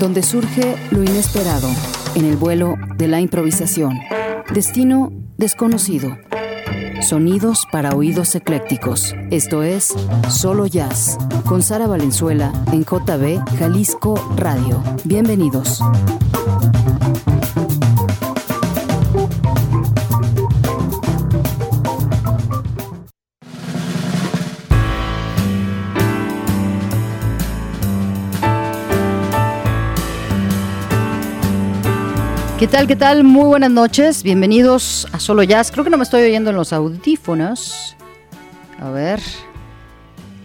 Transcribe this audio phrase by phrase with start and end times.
[0.00, 1.68] donde surge lo inesperado,
[2.14, 3.98] en el vuelo de la improvisación.
[4.52, 6.16] Destino desconocido.
[7.02, 9.14] Sonidos para oídos eclécticos.
[9.30, 9.94] Esto es
[10.30, 14.82] Solo Jazz, con Sara Valenzuela en JB Jalisco Radio.
[15.04, 15.80] Bienvenidos.
[32.64, 32.86] ¿Qué tal?
[32.86, 33.24] ¿Qué tal?
[33.24, 34.22] Muy buenas noches.
[34.22, 35.70] Bienvenidos a Solo Jazz.
[35.70, 37.94] Creo que no me estoy oyendo en los audífonos.
[38.80, 39.20] A ver.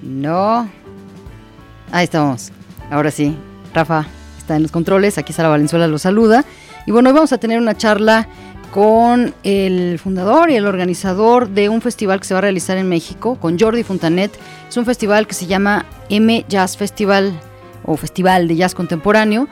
[0.02, 0.70] No.
[1.94, 2.52] Ahí estamos.
[2.92, 3.38] Ahora sí.
[3.74, 4.06] Rafa
[4.38, 5.18] está en los controles.
[5.18, 6.44] Aquí Sara Valenzuela lo saluda.
[6.86, 8.28] Y bueno, hoy vamos a tener una charla
[8.74, 12.90] con el fundador y el organizador de un festival que se va a realizar en
[12.90, 14.38] México, con Jordi Fontanet.
[14.68, 17.32] Es un festival que se llama M Jazz Festival
[17.86, 19.48] o Festival de Jazz Contemporáneo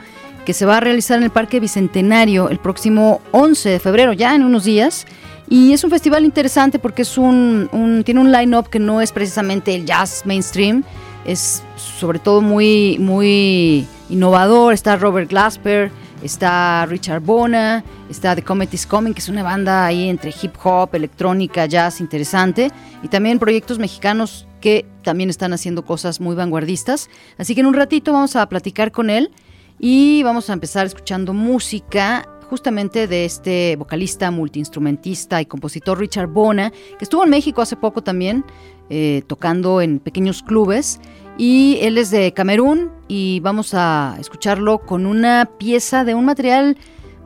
[0.48, 4.34] que se va a realizar en el Parque Bicentenario el próximo 11 de febrero, ya
[4.34, 5.06] en unos días.
[5.46, 9.74] Y es un festival interesante porque es un, tiene un line-up que no es precisamente
[9.74, 10.84] el jazz mainstream,
[11.26, 14.72] es sobre todo muy, muy innovador.
[14.72, 15.90] Está Robert Glasper,
[16.22, 20.54] está Richard Bona, está The Comet is Coming, que es una banda ahí entre hip
[20.64, 22.70] hop, electrónica, jazz interesante,
[23.02, 27.10] y también proyectos mexicanos que también están haciendo cosas muy vanguardistas.
[27.36, 29.30] Así que en un ratito vamos a platicar con él
[29.78, 36.70] y vamos a empezar escuchando música justamente de este vocalista, multiinstrumentista y compositor Richard Bona,
[36.70, 38.44] que estuvo en México hace poco también,
[38.90, 41.00] eh, tocando en pequeños clubes.
[41.36, 46.76] Y él es de Camerún y vamos a escucharlo con una pieza de un material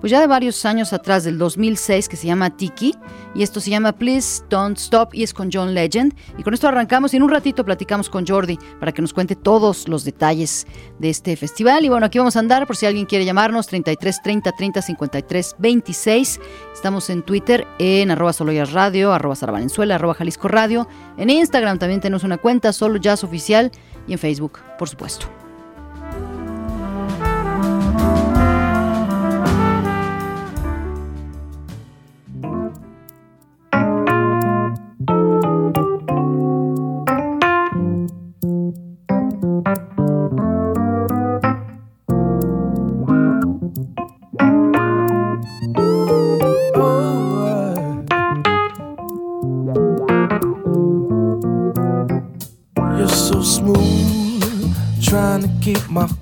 [0.03, 2.93] pues ya de varios años atrás, del 2006, que se llama Tiki,
[3.37, 6.13] y esto se llama Please Don't Stop, y es con John Legend.
[6.37, 9.37] Y con esto arrancamos y en un ratito platicamos con Jordi para que nos cuente
[9.37, 10.67] todos los detalles
[10.99, 11.85] de este festival.
[11.85, 15.57] Y bueno, aquí vamos a andar por si alguien quiere llamarnos, 33 30 30 53
[15.61, 16.41] 26.
[16.75, 20.89] Estamos en Twitter, en arroba soloyas radio, arroba Valenzuela, arroba Jalisco Radio.
[21.17, 23.71] En Instagram también tenemos una cuenta, solo jazz oficial,
[24.09, 25.27] y en Facebook, por supuesto.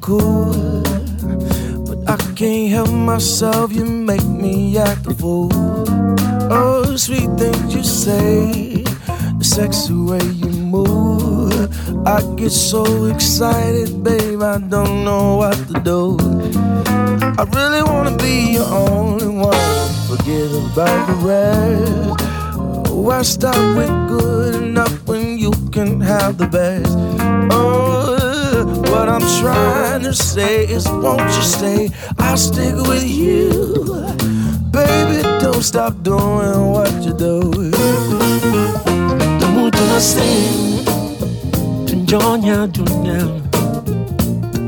[0.01, 0.83] Cool.
[1.87, 5.49] But I can't help myself, you make me act a fool.
[6.51, 8.83] Oh, sweet things you say,
[9.39, 11.71] the sexy way you move.
[12.07, 16.17] I get so excited, babe, I don't know what to do.
[17.39, 22.25] I really wanna be your only one, forget about the rest.
[22.91, 26.97] Oh, I stop with good enough when you can have the best.
[27.53, 27.90] Oh,
[28.91, 31.91] what I'm trying to say is, won't you stay?
[32.19, 33.51] I'll stick with you.
[34.71, 37.41] Baby, don't stop doing what you do.
[39.55, 40.61] 무조건 stay.
[42.11, 43.41] 전혀 두냥.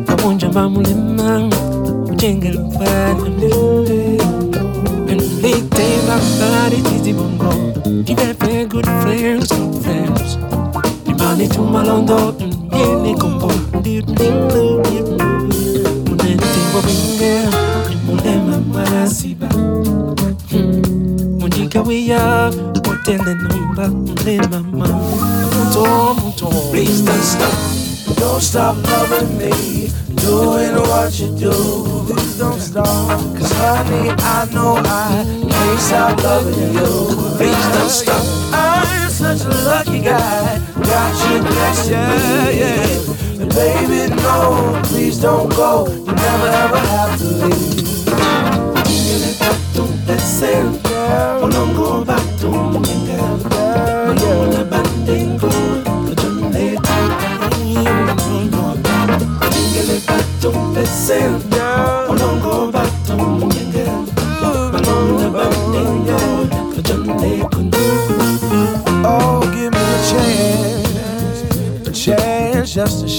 [0.07, 1.51] 나 혼자 마무리만
[2.09, 4.19] 언젠가는 빠져들래.
[5.43, 7.51] Big day, my body, dizzy bongo.
[8.07, 10.39] You got very good friends, good friends.
[11.05, 12.37] 네 많이 좀 말론도,
[12.75, 13.32] 예, 네 고.
[26.73, 29.91] Please don't stop, don't stop loving me.
[30.17, 31.53] Doing what you do,
[32.07, 32.61] please don't
[33.53, 37.37] honey, I know I can't stop loving you.
[37.37, 38.25] Please don't stop.
[38.53, 42.59] I'm such a lucky guy, got you next to me.
[42.59, 43.12] Yeah.
[43.55, 45.87] Baby, no, please don't go.
[45.89, 47.83] You never ever have to leave.
[51.43, 52.03] Olongo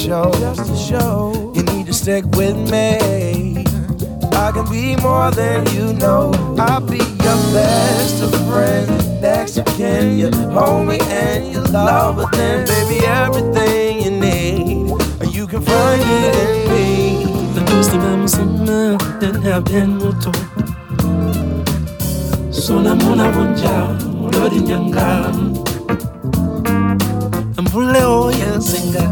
[0.04, 0.32] show.
[0.34, 1.54] Just to show.
[1.56, 3.64] You need to stick with me.
[4.34, 6.32] I can be more than you know.
[6.60, 8.88] I'll be your best of friend.
[9.22, 15.34] Next to kin, you hold me and your love, but then, baby, everything you need,
[15.34, 16.94] you can find it in me.
[17.80, 20.32] Usimama sima dan haben moto
[22.52, 23.98] Sona mona wonja
[24.32, 25.32] Lodi nyanga.
[27.58, 29.04] Ambule oya zinga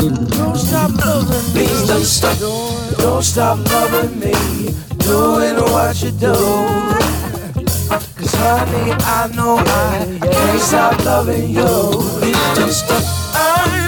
[0.00, 1.66] Don't stop loving me.
[1.86, 2.38] Don't stop.
[2.98, 4.32] Don't stop loving me.
[4.98, 6.32] Doing what you do.
[7.90, 11.62] Cause honey, I know I can't stop loving you.
[11.62, 12.70] I'm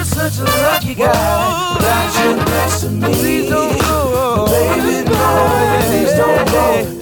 [0.05, 3.13] such a lucky guy that you're next to me.
[3.15, 4.45] Please don't go.
[4.45, 6.92] Baby, no, please don't go.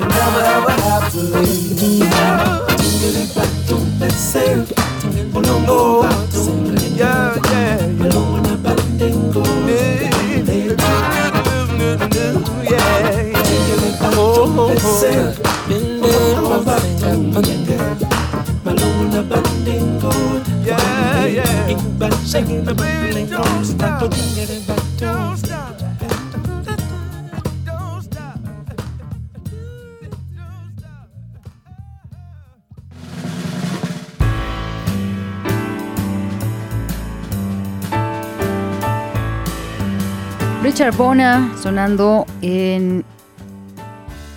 [40.72, 43.04] Richard Bona sonando en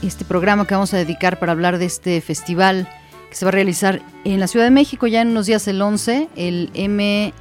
[0.06, 2.88] este programa que vamos a dedicar para hablar de este festival
[3.28, 5.80] que se va a realizar en la Ciudad de México ya en unos días el
[5.80, 7.32] 11, el M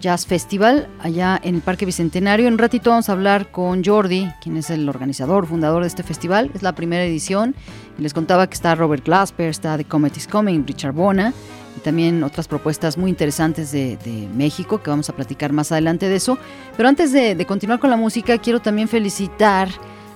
[0.00, 2.46] Jazz Festival, allá en el Parque Bicentenario.
[2.46, 6.02] En un ratito vamos a hablar con Jordi, quien es el organizador, fundador de este
[6.02, 6.50] festival.
[6.54, 7.54] Es la primera edición.
[7.98, 11.32] Les contaba que está Robert Glasper, está The Comet is Coming, Richard Bona
[11.76, 16.08] y también otras propuestas muy interesantes de, de México que vamos a platicar más adelante
[16.08, 16.38] de eso.
[16.76, 19.68] Pero antes de, de continuar con la música, quiero también felicitar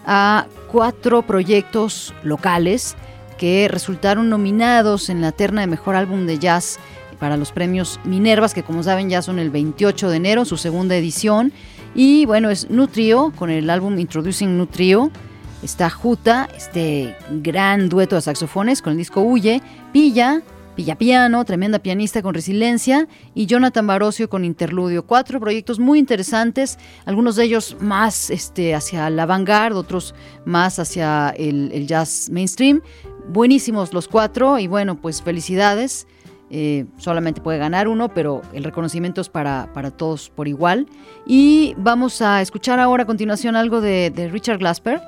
[0.07, 2.97] a cuatro proyectos locales
[3.39, 6.79] que resultaron nominados en la terna de mejor álbum de jazz
[7.19, 10.97] para los premios Minervas, que como saben ya son el 28 de enero, su segunda
[10.97, 11.53] edición.
[11.95, 15.11] Y bueno, es Nutrio con el álbum Introducing Nutrio.
[15.63, 19.61] Está Juta, este gran dueto de saxofones con el disco Huye,
[19.93, 20.43] Pilla,
[20.81, 25.05] Pilla Piano, tremenda pianista con resiliencia, y Jonathan Barocio con Interludio.
[25.05, 30.15] Cuatro proyectos muy interesantes, algunos de ellos más este, hacia la vanguard, otros
[30.47, 32.81] más hacia el, jazz mainstream.
[33.29, 36.07] Buenísimos los cuatro, y bueno, pues felicidades.
[36.49, 40.87] Eh, solamente puede ganar uno, pero el reconocimiento es para, para, todos por igual.
[41.27, 45.03] Y vamos a escuchar ahora a continuación algo de, de Richard Glasper,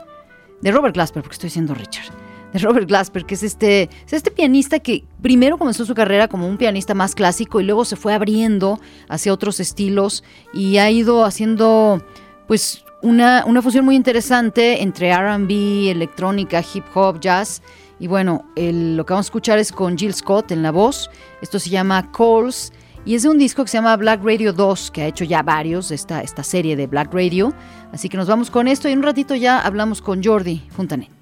[0.60, 2.21] de Robert Glasper, porque estoy diciendo Richard
[2.52, 6.46] de Robert Glasper, que es este, es este pianista que primero comenzó su carrera como
[6.46, 10.22] un pianista más clásico y luego se fue abriendo hacia otros estilos
[10.52, 12.04] y ha ido haciendo
[12.46, 17.62] pues una, una fusión muy interesante entre RB, electrónica, hip hop, jazz.
[17.98, 21.08] Y bueno, lo que vamos a escuchar es con Jill Scott en la voz.
[21.40, 22.72] Esto se llama Calls
[23.04, 25.42] y es de un disco que se llama Black Radio 2, que ha hecho ya
[25.42, 27.52] varios, esta, esta serie de Black Radio.
[27.92, 31.21] Así que nos vamos con esto y en un ratito ya hablamos con Jordi Fontanet.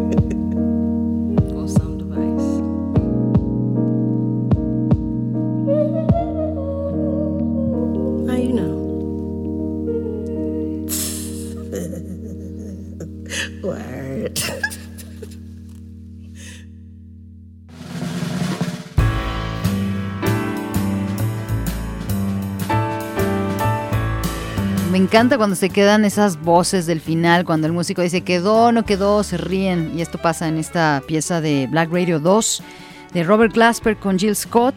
[25.11, 29.23] encanta cuando se quedan esas voces del final, cuando el músico dice quedó, no quedó,
[29.23, 29.91] se ríen.
[29.93, 32.63] Y esto pasa en esta pieza de Black Radio 2
[33.13, 34.73] de Robert Glasper con Jill Scott,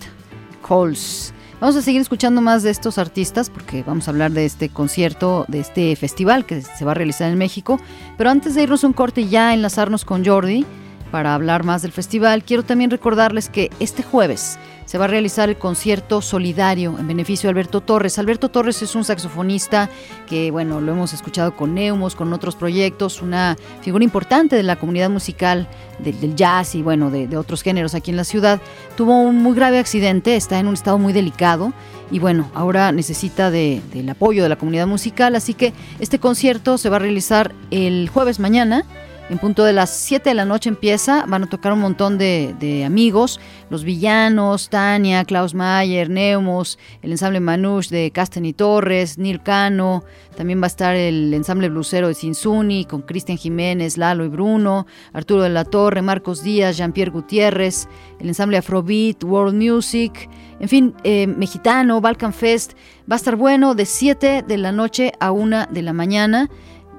[0.61, 1.33] Coles.
[1.61, 5.45] Vamos a seguir escuchando más de estos artistas porque vamos a hablar de este concierto,
[5.47, 7.79] de este festival que se va a realizar en México.
[8.19, 10.67] Pero antes de irnos un corte y ya enlazarnos con Jordi
[11.13, 15.49] para hablar más del festival, quiero también recordarles que este jueves se va a realizar
[15.49, 18.19] el concierto solidario en beneficio de Alberto Torres.
[18.19, 19.89] Alberto Torres es un saxofonista
[20.29, 24.77] que, bueno, lo hemos escuchado con Neumos, con otros proyectos, una figura importante de la
[24.77, 28.61] comunidad musical del, jazz y, bueno, de, de otros géneros aquí en la ciudad.
[28.97, 31.73] Tuvo un muy grave accidente, está en un estado muy delicado
[32.11, 35.35] y, bueno, ahora necesita de- del apoyo de la comunidad musical.
[35.35, 38.85] Así que este concierto se va a realizar el jueves mañana
[39.31, 42.55] En punto de las 7 de la noche empieza, van a tocar un montón de,
[42.61, 43.41] de amigos,
[43.71, 50.05] los villanos, Tania, Klaus Mayer, Neumos, el ensamble Manush de Casten y Torres, Neil Cano,
[50.37, 54.87] también va a estar el ensamble blusero de Cinsuni con Cristian Jiménez, Lalo y Bruno,
[55.15, 57.89] Arturo de la Torre, Marcos Díaz, Jean-Pierre Gutiérrez,
[58.21, 60.29] el ensamble Afrobeat, World Music,
[60.61, 62.75] en fin, eh, mexicano, Balkan Fest.
[63.11, 66.51] Va a estar bueno de 7 de la noche a 1 de la mañana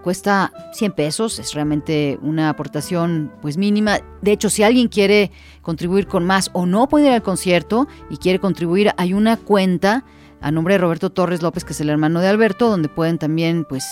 [0.05, 4.01] cuesta 100 pesos, es realmente una aportación pues mínima.
[4.21, 5.31] De hecho, si alguien quiere
[5.63, 10.05] contribuir con más o no puede ir al concierto y quiere contribuir, hay una cuenta
[10.41, 13.65] a nombre de Roberto Torres López, que es el hermano de Alberto, donde pueden también
[13.67, 13.83] pues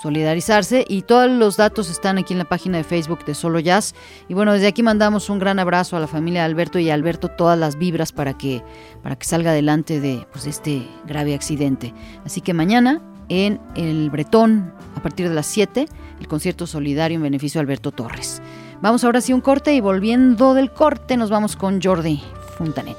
[0.00, 3.96] solidarizarse y todos los datos están aquí en la página de Facebook de Solo Jazz.
[4.28, 6.94] Y bueno, desde aquí mandamos un gran abrazo a la familia de Alberto y a
[6.94, 8.62] Alberto todas las vibras para que
[9.02, 11.92] para que salga adelante de pues, este grave accidente.
[12.24, 15.86] Así que mañana en el Bretón a partir de las 7,
[16.20, 18.40] el concierto solidario en beneficio de Alberto Torres.
[18.80, 22.22] Vamos ahora sí un corte y volviendo del corte nos vamos con Jordi
[22.58, 22.96] Fontanet.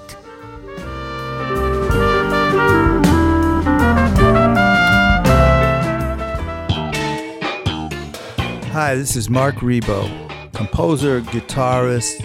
[8.80, 10.08] Hi, this is Mark Rebo,
[10.54, 12.24] composer, guitarist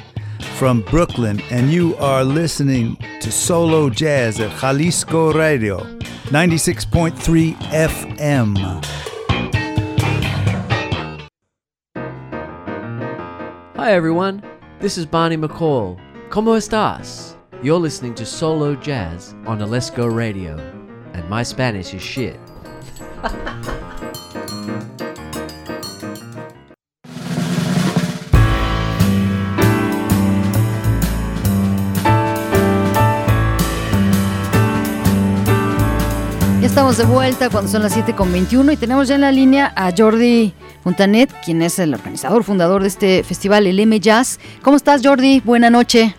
[0.58, 5.78] from Brooklyn, and you are listening to Solo Jazz at Jalisco Radio,
[6.32, 8.56] 96.3 FM.
[13.76, 14.42] Hi everyone,
[14.80, 16.00] this is Barney McCall.
[16.30, 17.36] ¿Cómo estás?
[17.62, 20.56] You're listening to Solo Jazz on Alesco Radio,
[21.12, 22.40] and my Spanish is shit.
[36.72, 39.74] estamos de vuelta cuando son las 7 con 21 y tenemos ya en la línea
[39.76, 44.40] a Jordi Fontanet, quien es el organizador, fundador de este festival, el M Jazz.
[44.62, 45.40] ¿Cómo estás, Jordi?
[45.44, 46.14] Buena noche.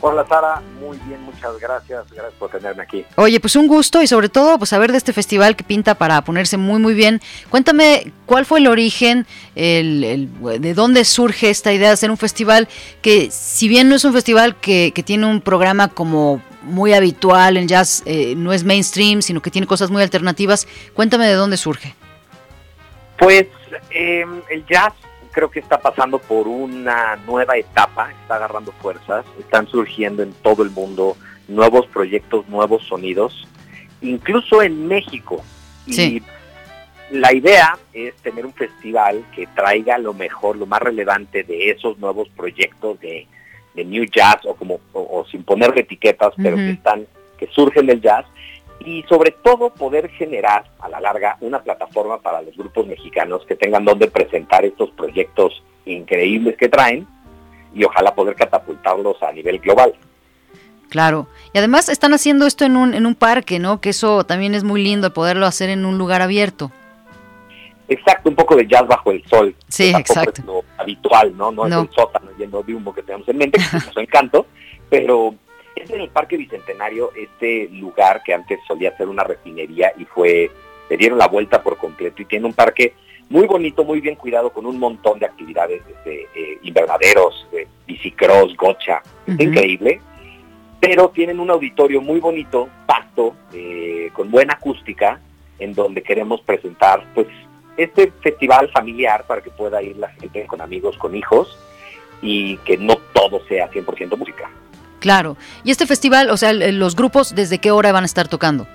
[0.00, 0.62] Hola, Sara.
[0.80, 2.04] Muy bien, muchas gracias.
[2.10, 3.04] Gracias por tenerme aquí.
[3.16, 6.22] Oye, pues un gusto y sobre todo pues saber de este festival que pinta para
[6.24, 7.20] ponerse muy muy bien.
[7.50, 12.16] Cuéntame cuál fue el origen, el, el- de dónde surge esta idea de hacer un
[12.16, 12.66] festival
[13.02, 17.56] que si bien no es un festival que, que tiene un programa como muy habitual
[17.56, 21.56] en jazz, eh, no es mainstream, sino que tiene cosas muy alternativas, cuéntame de dónde
[21.56, 21.94] surge.
[23.18, 23.46] Pues
[23.90, 24.92] eh, el jazz
[25.32, 30.62] creo que está pasando por una nueva etapa, está agarrando fuerzas, están surgiendo en todo
[30.62, 31.16] el mundo
[31.48, 33.48] nuevos proyectos, nuevos sonidos,
[34.00, 35.42] incluso en México.
[35.88, 36.22] Sí.
[37.10, 41.70] Y la idea es tener un festival que traiga lo mejor, lo más relevante de
[41.70, 43.26] esos nuevos proyectos de,
[43.74, 47.06] de New Jazz o como o, o sin ponerle etiquetas, pero que están
[47.38, 48.24] que surgen del jazz
[48.84, 53.56] y sobre todo poder generar a la larga una plataforma para los grupos mexicanos que
[53.56, 57.06] tengan donde presentar estos proyectos increíbles que traen
[57.74, 59.94] y ojalá poder catapultarlos a nivel global.
[60.88, 61.26] Claro.
[61.54, 63.80] Y además están haciendo esto en un, en un parque, ¿no?
[63.80, 66.70] Que eso también es muy lindo, poderlo hacer en un lugar abierto.
[67.92, 69.54] Exacto, un poco de jazz bajo el sol.
[69.68, 70.40] Sí, exacto.
[70.40, 71.50] Es lo habitual, ¿no?
[71.52, 71.82] No, No.
[71.82, 74.46] es el sótano lleno de humo que tenemos en mente, que es encanto,
[74.88, 75.34] pero
[75.76, 80.50] es en el Parque Bicentenario, este lugar que antes solía ser una refinería y fue,
[80.90, 82.94] le dieron la vuelta por completo y tiene un parque
[83.30, 88.54] muy bonito, muy bien cuidado, con un montón de actividades, desde eh, invernaderos, eh, bicicross,
[88.56, 90.00] gocha, increíble,
[90.80, 95.18] pero tienen un auditorio muy bonito, pasto, eh, con buena acústica,
[95.58, 97.26] en donde queremos presentar pues
[97.76, 101.56] este festival familiar para que pueda ir la gente con amigos, con hijos
[102.20, 104.50] y que no todo sea 100% música.
[105.00, 105.36] Claro.
[105.64, 108.66] Y este festival, o sea, los grupos, ¿desde qué hora van a estar tocando?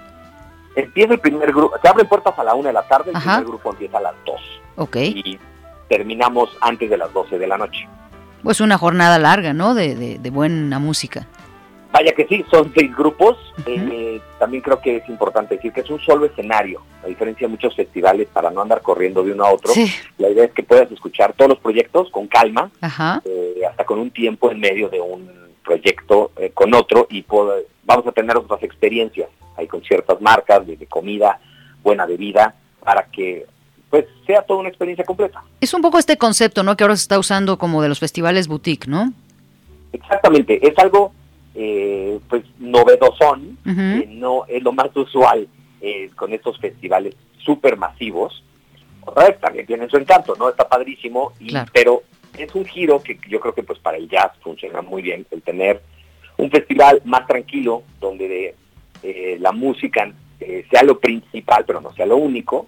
[0.75, 3.35] Empieza el primer grupo, se abren puertas a la una de la tarde, el Ajá.
[3.37, 4.41] primer grupo empieza a las 2
[4.75, 4.95] Ok.
[4.97, 5.39] y
[5.89, 7.87] terminamos antes de las 12 de la noche.
[8.43, 9.73] Pues una jornada larga, ¿no?
[9.73, 11.25] De, de, de buena música.
[11.91, 13.37] Vaya que sí, son seis grupos.
[13.65, 17.51] Eh, también creo que es importante decir que es un solo escenario, a diferencia de
[17.51, 19.73] muchos festivales, para no andar corriendo de uno a otro.
[19.73, 19.91] Sí.
[20.17, 23.21] La idea es que puedas escuchar todos los proyectos con calma, Ajá.
[23.25, 25.29] eh, hasta con un tiempo en medio de un
[25.63, 27.25] proyecto eh, con otro y
[27.83, 31.39] vamos a tener otras experiencias ahí con ciertas marcas de, de comida,
[31.83, 33.45] buena bebida, para que
[33.89, 35.43] pues sea toda una experiencia completa.
[35.61, 36.75] Es un poco este concepto, ¿no?
[36.75, 39.13] Que ahora se está usando como de los festivales boutique, ¿no?
[39.93, 41.13] Exactamente, es algo
[41.59, 45.47] eh, pues novedosón, que no es lo más usual
[45.81, 48.43] eh, con estos festivales súper masivos.
[49.41, 50.49] También tienen su encanto, ¿no?
[50.49, 51.71] Está padrísimo, y, Claro.
[51.73, 52.03] pero
[52.37, 55.41] es un giro que yo creo que pues para el jazz funciona muy bien, el
[55.41, 55.81] tener
[56.37, 58.53] un festival más tranquilo, donde
[59.01, 62.67] eh, la música eh, sea lo principal, pero no sea lo único,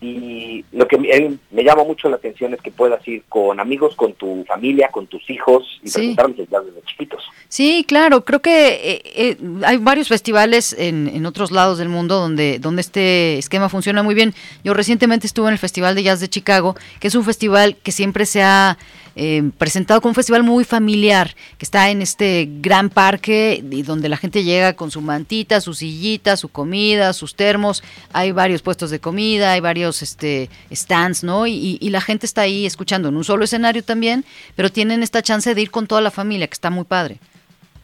[0.00, 1.08] y lo que me,
[1.50, 5.06] me llama mucho la atención es que puedas ir con amigos, con tu familia, con
[5.06, 5.98] tus hijos y Sí.
[6.14, 7.24] presentarles jazz desde chiquitos.
[7.48, 12.16] Sí, claro, creo que eh, eh, hay varios festivales en, en otros lados del mundo
[12.20, 14.34] donde, donde este esquema funciona muy bien.
[14.64, 17.90] Yo recientemente estuve en el Festival de Jazz de Chicago, que es un festival que
[17.92, 18.76] siempre se ha
[19.18, 24.08] eh, presentado como un festival muy familiar, que está en este gran parque y donde
[24.08, 27.82] la gente llega con su mantita, su sillita, su comida, sus termos.
[28.12, 31.46] Hay varios puestos de comida, hay varios este, stands, ¿no?
[31.48, 35.20] Y, y la gente está ahí escuchando en un solo escenario también, pero tienen esta
[35.20, 37.18] chance de ir con toda la familia, que está muy padre.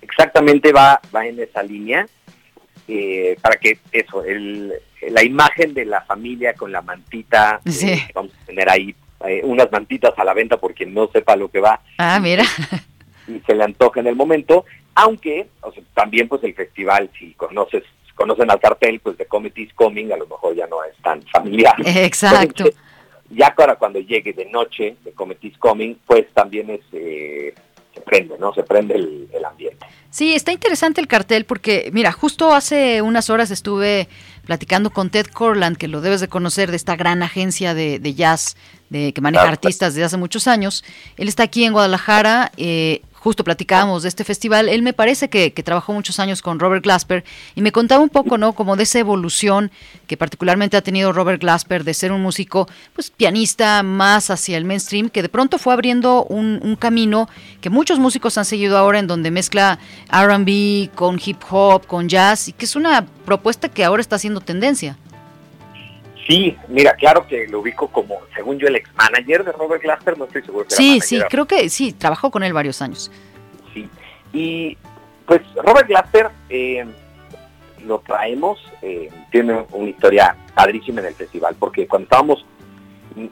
[0.03, 2.07] Exactamente va, va en esa línea,
[2.87, 4.73] eh, para que eso, el,
[5.11, 8.94] la imagen de la familia con la mantita, eh, vamos a tener ahí
[9.29, 12.45] eh, unas mantitas a la venta por quien no sepa lo que va Ah, mira.
[13.29, 17.33] y se le antoja en el momento, aunque o sea, también pues el festival, si
[17.35, 17.83] conoces
[18.15, 21.21] conocen al cartel, pues de Comedy is Coming, a lo mejor ya no es tan
[21.23, 21.75] familiar.
[21.85, 22.65] Exacto.
[22.65, 22.77] Entonces,
[23.31, 27.53] ya para cuando llegue de noche de Comedy is Coming, pues también es, eh,
[27.93, 28.55] se prende, ¿no?
[28.55, 29.85] Se prende el, el ambiente.
[30.11, 34.07] Sí, está interesante el cartel porque, mira, justo hace unas horas estuve
[34.47, 38.15] platicando con Ted Corland, que lo debes de conocer, de esta gran agencia de, de
[38.15, 38.57] jazz
[38.95, 40.85] de, que maneja artistas desde hace muchos años.
[41.17, 44.69] Él está aquí en Guadalajara, eh, justo platicábamos de este festival.
[44.69, 48.09] Él me parece que, que trabajó muchos años con Robert Glasper y me contaba un
[48.09, 48.53] poco, ¿no?
[48.53, 49.73] Como de esa evolución
[50.07, 54.65] que particularmente ha tenido Robert Glasper de ser un músico, pues pianista más hacia el
[54.65, 57.29] mainstream, que de pronto fue abriendo un, un camino
[57.61, 59.79] que muchos músicos han seguido ahora en donde mezcla
[60.13, 64.41] R&B con hip hop, con jazz y que es una propuesta que ahora está haciendo
[64.41, 64.99] tendencia.
[66.27, 70.17] Sí, mira, claro que lo ubico como, según yo, el ex manager de Robert Glasper,
[70.17, 72.81] no estoy seguro que era Sí, manager, sí, creo que sí, trabajó con él varios
[72.81, 73.11] años.
[73.75, 73.89] Sí.
[74.33, 74.79] Y
[75.27, 76.87] pues Robert Glasper eh,
[77.85, 82.45] lo traemos, eh, tiene una historia padrísima en el festival, porque cuando estábamos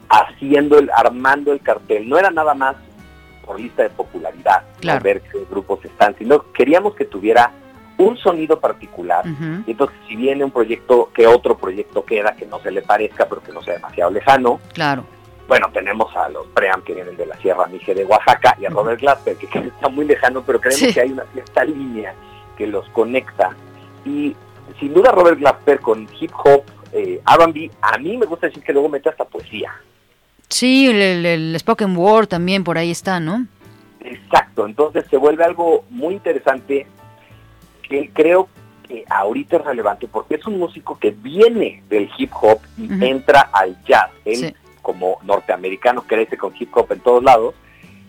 [0.09, 2.75] haciendo, el, armando el cartel, no era nada más
[3.45, 4.99] por lista de popularidad, Claro.
[4.99, 7.51] a ver qué grupos están, sino queríamos que tuviera
[7.97, 9.23] un sonido particular.
[9.67, 13.27] Y entonces, si viene un proyecto, que otro proyecto queda que no se le parezca,
[13.27, 15.05] pero que no sea demasiado lejano, Claro.
[15.47, 18.69] bueno, tenemos a los Pream que vienen de la Sierra Mije de Oaxaca y a
[18.69, 20.93] Robert Glasper que, que está muy lejano, pero creemos Sí.
[20.93, 22.13] que hay una cierta línea
[22.57, 23.51] que los conecta.
[24.05, 24.35] Y
[24.79, 28.73] sin duda Robert Glasper con hip hop, eh, R&B, a mí me gusta decir que
[28.73, 29.71] luego mete hasta poesía.
[30.49, 33.45] Sí, el, el- el spoken word también por ahí está, ¿no?
[34.01, 36.85] Exacto, entonces se vuelve algo muy interesante
[37.93, 38.49] que creo
[38.87, 43.41] que ahorita es relevante porque es un músico que viene del hip hop y entra
[43.53, 44.09] al jazz.
[44.25, 44.55] Él Sí.
[44.81, 47.53] como norteamericano crece con hip hop en todos lados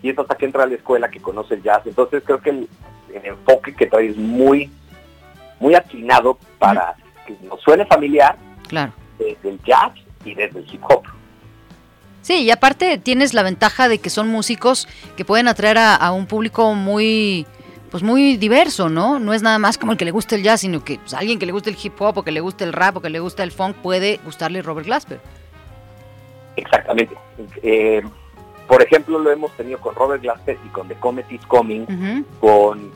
[0.01, 1.83] y es hasta que entra a la escuela que conoce el jazz.
[1.85, 2.67] Entonces creo que el,
[3.13, 4.71] el enfoque que trae es muy,
[5.59, 6.95] muy atinado para
[7.27, 8.35] que nos suene familiar
[8.67, 8.91] Claro.
[9.19, 9.91] desde el jazz
[10.25, 11.03] y desde el hip hop.
[12.23, 16.11] Sí, y aparte tienes la ventaja de que son músicos que pueden atraer a, a
[16.11, 17.45] un público muy
[17.95, 19.19] pues muy diverso, ¿no?
[19.19, 21.39] No es nada más como el que le gusta el jazz, sino que pues, alguien
[21.39, 23.21] que le guste el hip hop o que le guste el rap o que le
[23.21, 25.21] guste el funk puede gustarle Robert Glasper.
[26.57, 27.15] Exactamente.
[27.63, 28.03] Eh,
[28.67, 32.91] por ejemplo, lo hemos tenido con Robert Glasper y con The Comet is Coming, con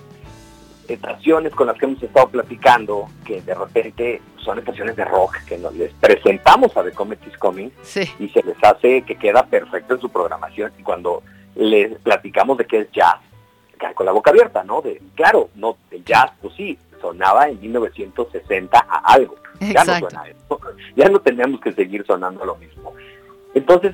[0.89, 5.57] estaciones con las que hemos estado platicando, que de repente son estaciones de rock, que
[5.59, 9.45] nos les presentamos a The Comet is Coming Sí, y se les hace que queda
[9.45, 10.73] perfecto en su programación.
[10.77, 11.23] Y cuando
[11.55, 13.15] les platicamos de qué es jazz,
[13.95, 14.81] con la boca abierta, ¿no?
[14.81, 19.35] De, claro, no, el jazz, pues sí, sonaba en 1960 a algo.
[19.59, 20.59] Ya no suena eso.
[20.95, 22.93] Ya no tenemos que seguir sonando lo mismo.
[23.53, 23.93] Entonces,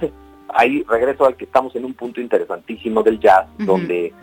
[0.49, 4.13] ahí regreso al que estamos en un punto interesantísimo del jazz, donde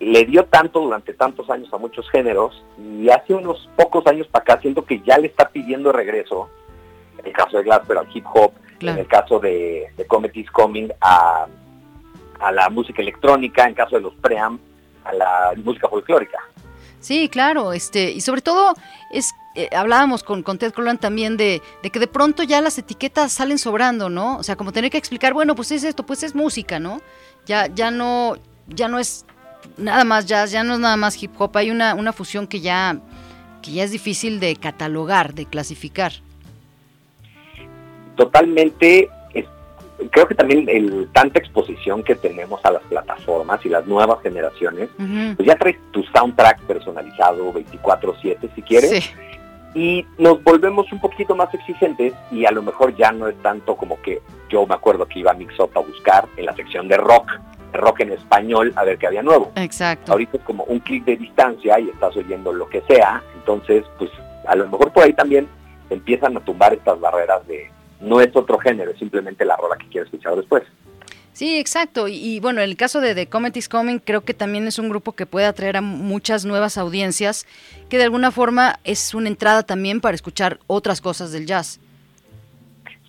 [0.00, 4.42] le dio tanto durante tantos años a muchos géneros y hace unos pocos años para
[4.42, 6.48] acá siento que ya le está pidiendo regreso,
[7.18, 10.50] en el caso de Glasper al hip hop, en el caso de, de Comet is
[10.50, 11.46] Coming a,
[12.42, 14.58] a la música electrónica, en caso de los Pream
[15.04, 16.38] a la música folclórica.
[17.00, 18.74] Sí, claro, este, y sobre todo
[19.10, 22.78] es eh, hablábamos con, con Ted Croland también de, de que de pronto ya las
[22.78, 24.36] etiquetas salen sobrando, ¿no?
[24.38, 27.02] O sea, como tener que explicar, bueno, pues es esto, pues es música, ¿no?
[27.44, 28.36] Ya, ya no,
[28.68, 29.26] ya no es
[29.76, 32.60] nada más jazz, ya no es nada más hip hop, hay una, una fusión que
[32.60, 32.98] ya,
[33.60, 36.12] que ya es difícil de catalogar, de clasificar.
[38.16, 39.10] totalmente,
[40.10, 44.88] creo que también el tanta exposición que tenemos a las plataformas y las nuevas generaciones,
[44.96, 49.02] pues ya traes tu soundtrack personalizado 24/7 si quieres, Sí,
[49.74, 53.76] y nos volvemos un poquito más exigentes y a lo mejor ya no es tanto
[53.76, 56.98] como que yo me acuerdo que iba a Mixup a buscar en la sección de
[56.98, 57.30] rock,
[57.72, 59.52] rock en español, a ver qué había nuevo.
[59.56, 60.12] exacto.
[60.12, 64.10] Ahorita es como un clic de distancia y estás oyendo lo que sea, entonces pues
[64.46, 65.48] a lo mejor por ahí también
[65.88, 67.70] empiezan a tumbar estas barreras de,
[68.02, 70.64] no es otro género, es simplemente la rola que quiero escuchar después.
[71.32, 72.08] Sí, exacto.
[72.08, 74.90] Y, y, bueno, el caso de The Comet is Coming creo que también es un
[74.90, 77.46] grupo que puede atraer a muchas nuevas audiencias,
[77.88, 81.80] que de alguna forma es una entrada también para escuchar otras cosas del jazz.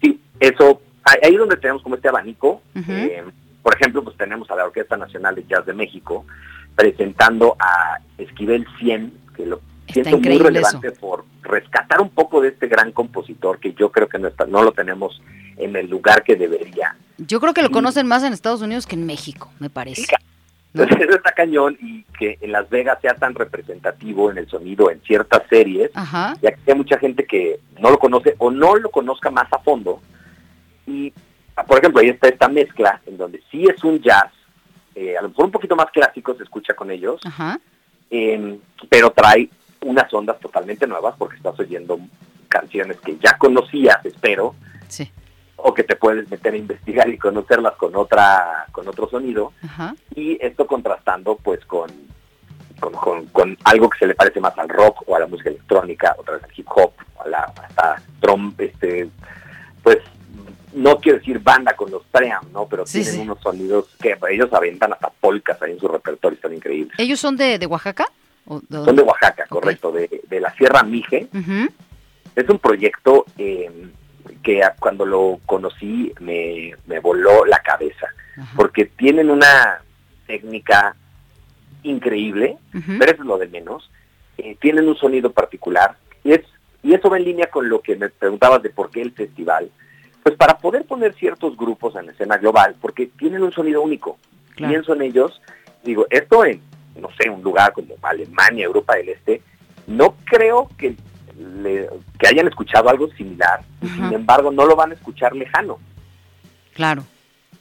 [0.01, 2.61] Sí, eso, ahí es donde tenemos como este abanico.
[2.87, 3.23] eh,
[3.61, 6.25] por ejemplo, pues tenemos a la Orquesta Nacional de Jazz de México
[6.75, 12.49] presentando a Esquivel 100, que lo Está siento muy relevante por rescatar un poco de
[12.49, 15.21] este gran compositor que yo creo que no, está, no lo tenemos
[15.57, 16.95] en el lugar que debería.
[17.17, 20.03] Yo creo que lo conocen más en Estados Unidos que en México, me parece.
[20.03, 20.15] Sí,
[20.73, 24.89] Entonces eso está cañón y que en Las Vegas sea tan representativo en el sonido
[24.89, 26.35] en ciertas series, Ajá.
[26.41, 29.59] ya que hay mucha gente que no lo conoce o no lo conozca más a
[29.59, 30.01] fondo.
[30.87, 31.13] Y,
[31.67, 34.31] por ejemplo, ahí está esta mezcla en donde sí es un jazz,
[34.95, 37.59] eh, a lo mejor un poquito más clásico se escucha con ellos, Ajá.
[38.09, 38.57] eh,
[38.89, 39.49] pero trae
[39.83, 41.99] unas ondas totalmente nuevas porque estás oyendo
[42.47, 44.55] canciones que ya conocías, espero,
[44.87, 45.11] Sí.
[45.55, 49.95] o que te puedes meter a investigar y conocerlas con otra con otro sonido Ajá.
[50.15, 51.89] y esto contrastando pues con
[52.79, 55.49] con, con- con algo que se le parece más al rock o a la música
[55.49, 56.91] electrónica, otra vez al hip hop,
[57.23, 59.09] a la hasta trom, este
[59.81, 59.99] pues
[60.73, 62.65] no quiero decir banda con los Tream, ¿no?
[62.67, 63.19] Pero Sí, tienen sí.
[63.21, 66.97] unos sonidos que ellos aventan hasta polcas ahí en su repertorio, están increíbles.
[66.99, 68.07] ¿Ellos son de, de Oaxaca?
[68.45, 71.27] ¿O de Son de Oaxaca, correcto, de, de la Sierra Mije.
[72.35, 73.69] Es un proyecto eh,
[74.41, 78.07] que cuando lo conocí me, me voló la cabeza,
[78.55, 79.81] porque tienen una
[80.25, 80.95] técnica
[81.83, 83.89] increíble, pero eso es lo de menos.
[84.37, 86.41] Eh, tienen un sonido particular y es
[86.81, 89.71] y eso va en línea con lo que me preguntabas de por qué el festival.
[90.21, 94.17] Pues para poder poner ciertos grupos en la escena global, porque tienen un sonido único.
[94.55, 94.71] Claro.
[94.71, 95.41] Pienso en ellos,
[95.83, 96.61] digo, esto en,
[96.95, 99.41] no sé, un lugar como Alemania, Europa del Este,
[99.87, 100.95] no creo que,
[101.37, 105.79] le- que hayan escuchado algo similar, sin embargo no lo van a escuchar lejano.
[106.73, 107.03] Claro.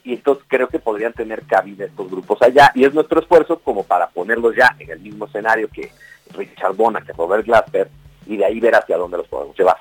[0.05, 3.85] Y entonces creo que podrían tener cabida estos grupos allá, y es nuestro esfuerzo como
[3.85, 5.93] para ponerlos ya en el mismo escenario que
[6.35, 7.89] Richard Bona, que Robert Glasper,
[8.27, 9.77] y de ahí ver hacia dónde los podemos llevar.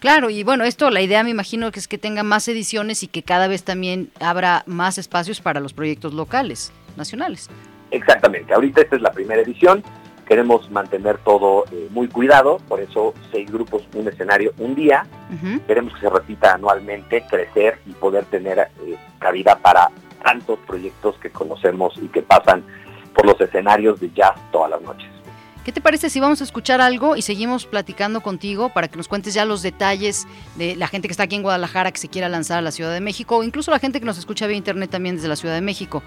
[0.00, 3.06] Claro, y bueno, esto la idea me imagino que es que tenga más ediciones y
[3.08, 7.48] que cada vez también abra más espacios para los proyectos locales, nacionales.
[7.94, 9.84] Exactamente, ahorita esta es la primera edición,
[10.26, 15.06] queremos mantener todo eh, muy cuidado, por eso seis grupos, un escenario, un día,
[15.68, 19.90] queremos que se repita anualmente, crecer y poder tener eh, cabida para
[20.24, 22.64] tantos proyectos que conocemos y que pasan
[23.14, 25.08] por los escenarios de jazz todas las noches.
[25.64, 29.08] ¿Qué te parece si vamos a escuchar algo y seguimos platicando contigo para que nos
[29.08, 30.26] cuentes ya los detalles
[30.56, 32.92] de la gente que está aquí en Guadalajara que se quiera lanzar a la Ciudad
[32.92, 35.54] de México o incluso la gente que nos escucha vía internet también desde la Ciudad
[35.54, 36.02] de México?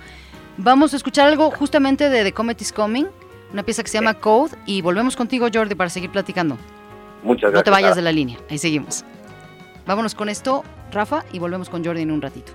[0.58, 3.06] Vamos a escuchar algo justamente de The Comet is Coming,
[3.54, 6.58] una pieza que se llama Code y volvemos contigo Jordi para seguir platicando.
[7.22, 7.60] Muchas gracias.
[7.60, 9.06] No te vayas de la línea, ahí seguimos.
[9.86, 12.54] Vámonos con esto, Rafa, y volvemos con Jordi en un ratito.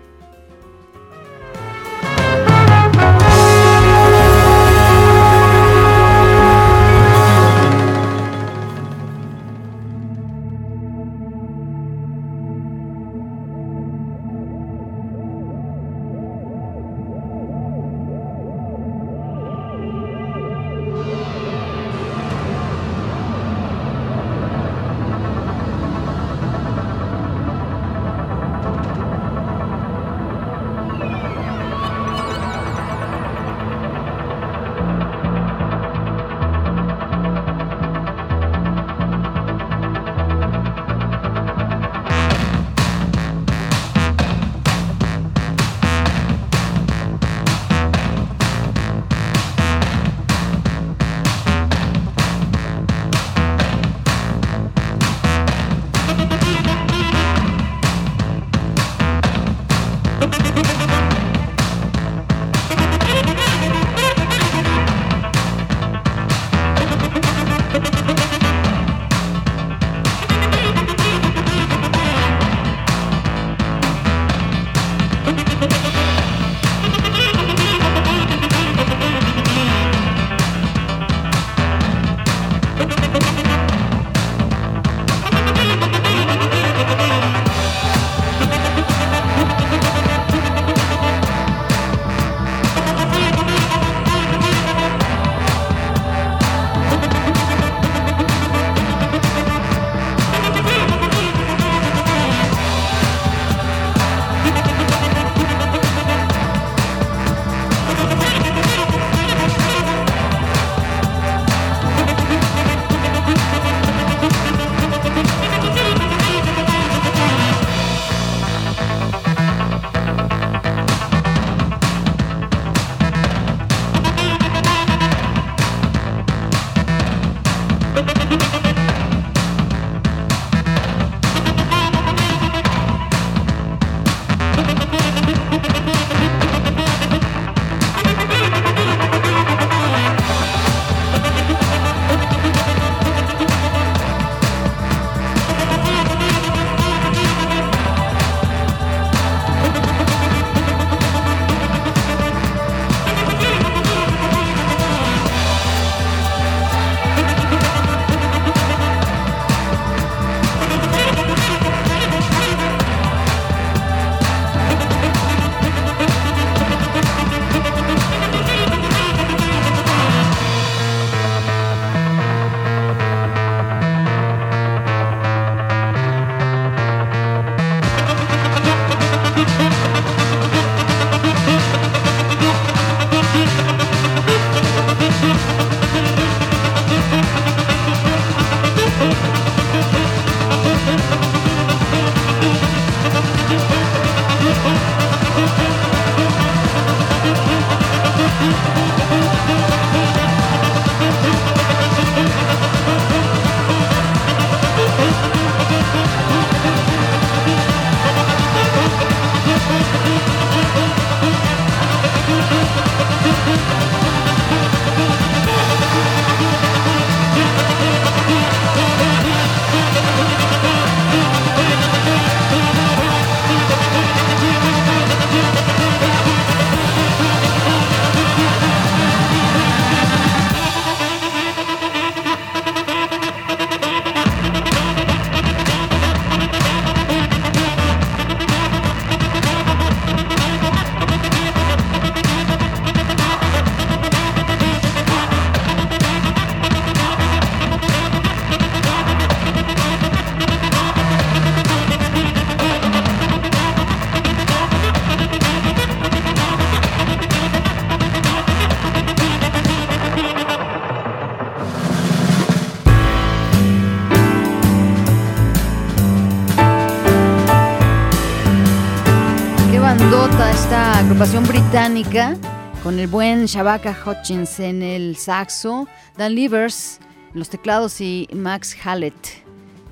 [270.13, 272.37] Bandota, esta agrupación británica
[272.83, 276.99] con el buen Shabaka Hutchins en el saxo, Dan Levers
[277.33, 279.15] en los teclados y Max Hallett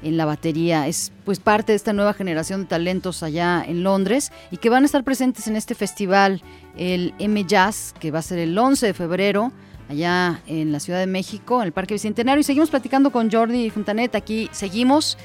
[0.03, 0.87] en la batería.
[0.89, 4.83] Es pues parte de esta nueva generación de talentos allá en Londres y que van
[4.83, 6.43] a estar presentes en este festival,
[6.77, 9.53] el M Jazz, que va a ser el 11 de febrero
[9.89, 12.41] allá en la Ciudad de México, en el Parque Bicentenario.
[12.41, 15.17] Y seguimos platicando con Jordi Fontanet, aquí seguimos.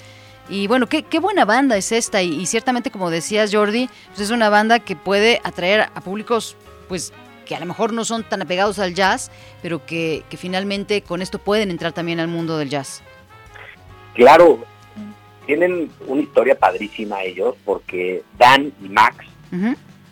[0.49, 4.19] Y bueno, qué, qué buena banda es esta y, y ciertamente como decías Jordi, pues
[4.19, 6.55] es una banda que puede atraer a públicos
[6.87, 7.13] pues
[7.45, 9.31] que a lo mejor no son tan apegados al jazz,
[9.61, 13.03] pero que, que finalmente con esto pueden entrar también al mundo del jazz.
[14.15, 14.65] Claro,
[15.45, 19.25] tienen una historia padrísima ellos, porque Dan y Max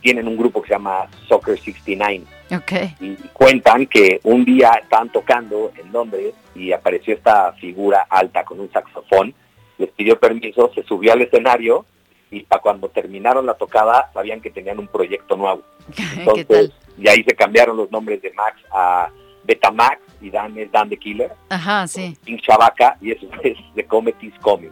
[0.01, 2.71] tienen un grupo que se llama Soccer 69 Ok.
[3.01, 8.59] y cuentan que un día estaban tocando en Londres y apareció esta figura alta con
[8.59, 9.33] un saxofón,
[9.77, 11.85] les pidió permiso, se subió al escenario
[12.31, 15.61] y para cuando terminaron la tocada sabían que tenían un proyecto nuevo.
[15.95, 16.73] ¿Qué Entonces, tal?
[16.97, 19.09] y ahí se cambiaron los nombres de Max a
[19.45, 22.17] Betamax y Dan es Dan the Killer, Ajá, sí.
[22.25, 24.71] King Shabaka y eso es The Comedy's Coming.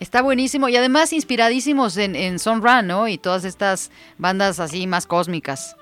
[0.00, 3.08] Está buenísimo y además inspiradísimos en, en Son Ra, ¿no?
[3.08, 5.76] Y todas estas bandas así más cósmicas.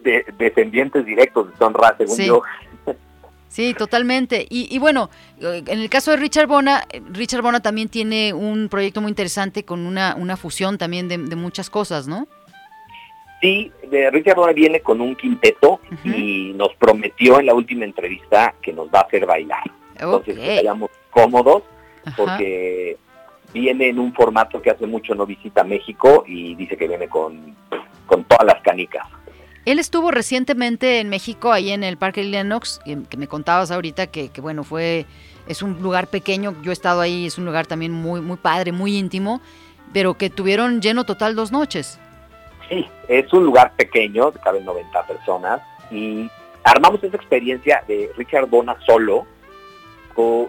[0.00, 2.26] De, descendientes directos de Son Ra, según Sí.
[2.26, 2.42] yo.
[3.52, 4.46] Sí, totalmente.
[4.48, 8.32] Y, y bueno, eh, en el caso de Richard Bona, eh, Richard Bona también tiene
[8.32, 12.26] un proyecto muy interesante con una, una fusión también de, de muchas cosas, ¿no?
[13.42, 18.54] Sí, de Richard Bona viene con un quinteto y nos prometió en la última entrevista
[18.62, 19.64] que nos va a hacer bailar.
[19.96, 20.42] Entonces, Ok.
[20.44, 21.62] que vayamos cómodos
[22.06, 22.16] Ajá.
[22.16, 22.96] porque
[23.52, 27.54] viene en un formato que hace mucho no visita México y dice que viene con,
[28.06, 29.06] con todas las canicas.
[29.64, 34.30] Él estuvo recientemente en México, ahí en el Parque Lennox, que, me contabas ahorita que,
[34.40, 35.06] bueno, fue,
[35.46, 38.72] es un lugar pequeño, yo he estado ahí, es un lugar también muy, muy padre,
[38.72, 39.40] muy íntimo,
[39.92, 42.00] pero que tuvieron lleno total dos noches.
[42.68, 45.60] Sí, es un lugar pequeño, caben 90 personas,
[45.90, 46.28] y
[46.64, 49.26] armamos esa experiencia de Richard Bona solo,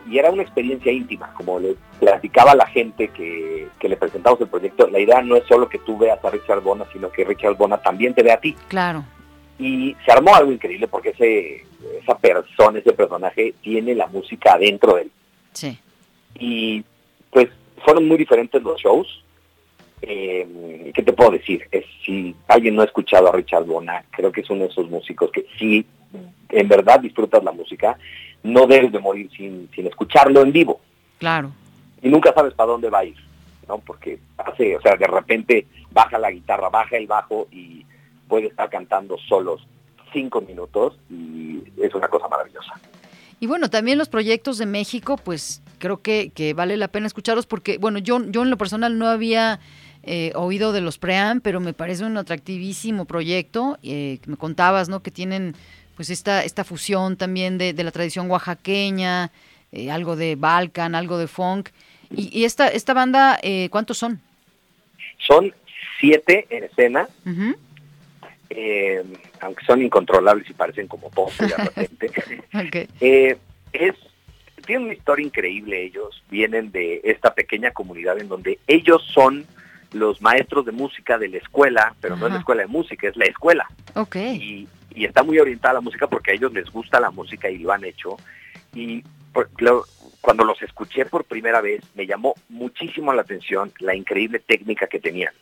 [0.07, 4.39] y era una experiencia íntima, como le platicaba a la gente que, que le presentamos
[4.41, 7.23] el proyecto, la idea no es solo que tú veas a Richard Bona, sino que
[7.23, 8.55] Richard Bona también te vea a ti.
[8.67, 9.05] Claro.
[9.57, 11.65] Y se armó algo increíble porque ese,
[12.01, 15.11] esa persona, ese personaje, tiene la música adentro de él.
[15.53, 15.79] Sí.
[16.35, 16.83] Y
[17.29, 17.49] pues
[17.85, 19.23] fueron muy diferentes los shows.
[20.01, 21.65] Eh, ¿Qué te puedo decir?
[21.71, 24.89] Es, si alguien no ha escuchado a Richard Bona, creo que es uno de esos
[24.89, 25.85] músicos que si
[26.49, 27.97] en verdad disfrutas la música,
[28.43, 30.81] no debes de morir sin, sin escucharlo en vivo.
[31.17, 31.51] Claro.
[32.03, 33.15] Y nunca sabes para dónde va a ir,
[33.67, 33.79] ¿no?
[33.79, 37.85] Porque hace, o sea, de repente baja la guitarra, baja el bajo y
[38.27, 39.65] puede estar cantando solos
[40.11, 42.73] cinco minutos y es una cosa maravillosa.
[43.39, 47.45] Y bueno, también los proyectos de México, pues creo que, que vale la pena escucharlos
[47.45, 49.59] porque, bueno, yo, yo en lo personal no había
[50.03, 53.77] eh, oído de los Pream, pero me parece un atractivísimo proyecto.
[53.81, 55.01] eh, me contabas, ¿no?
[55.01, 55.55] Que tienen
[55.95, 59.31] pues esta, esta fusión también de, de la tradición oaxaqueña,
[59.71, 61.69] eh, algo de Balkan, algo de funk.
[62.15, 64.21] Y, y esta, esta banda, eh, ¿cuántos son?
[65.17, 65.53] Son
[65.99, 67.07] siete en escena,
[68.49, 69.03] eh,
[69.39, 72.11] aunque son incontrolables y parecen como todos de repente.
[72.99, 73.37] Eh,
[73.73, 73.95] es,
[74.65, 79.45] tienen una historia increíble ellos, vienen de esta pequeña comunidad en donde ellos son
[79.91, 83.15] los maestros de música de la escuela, pero no es la escuela de música, es
[83.15, 83.67] la escuela.
[84.35, 87.49] Y, y está muy orientada a la música porque a ellos les gusta la música
[87.49, 88.17] y lo han hecho.
[88.73, 89.85] Y por- claro,
[90.21, 94.99] cuando los escuché por primera vez, me llamó muchísimo la atención la increíble técnica que
[94.99, 95.33] tenían.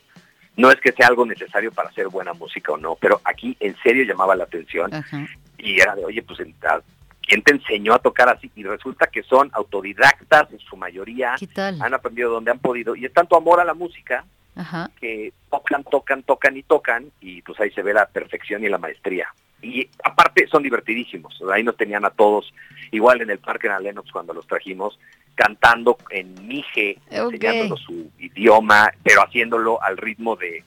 [0.58, 3.76] No es que sea algo necesario para hacer buena música o no, pero aquí en
[3.84, 5.26] serio llamaba la atención Ajá.
[5.58, 6.82] y era de, oye, pues, ¿a-
[7.26, 8.52] ¿quién te enseñó a tocar así?
[8.56, 11.36] Y resulta que son autodidactas en su mayoría,
[11.82, 14.26] han aprendido donde han podido y es tanto amor a la música
[14.56, 14.91] Ajá.
[14.99, 18.78] que tocan, tocan, tocan y tocan y pues ahí se ve la perfección y la
[18.78, 19.28] maestría.
[19.62, 22.52] Y aparte son divertidísimos, ahí nos tenían a todos,
[22.91, 24.99] igual en el parque en Lennox cuando los trajimos,
[25.36, 27.34] cantando en mije, Ok.
[27.36, 30.64] enseñándonos su idioma, pero haciéndolo al ritmo de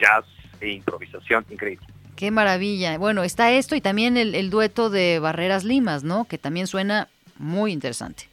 [0.00, 0.24] jazz
[0.60, 1.86] e improvisación, increíble.
[2.14, 2.96] Qué maravilla.
[2.98, 6.24] Bueno, está esto y también el, el dueto de Barreras Limas, ¿no?
[6.24, 7.08] Que también suena
[7.38, 8.28] muy interesante.